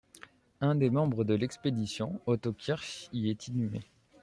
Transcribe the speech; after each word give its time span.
Un 0.61 0.73
des 0.73 0.89
membres 0.89 1.23
de 1.23 1.35
l'expédition, 1.35 2.19
Otto 2.25 2.53
Krisch, 2.53 3.07
y 3.13 3.29
est 3.29 3.47
inhumé. 3.49 3.81